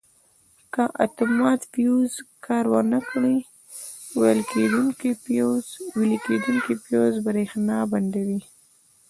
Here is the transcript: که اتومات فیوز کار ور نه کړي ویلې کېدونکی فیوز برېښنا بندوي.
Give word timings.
که 0.73 0.83
اتومات 1.03 1.61
فیوز 1.71 2.11
کار 2.45 2.65
ور 2.71 2.85
نه 2.93 2.99
کړي 3.09 3.35
ویلې 4.19 4.43
کېدونکی 6.25 6.73
فیوز 6.83 7.13
برېښنا 7.25 7.77
بندوي. 7.91 8.41